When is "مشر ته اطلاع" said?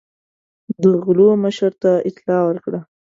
1.43-2.41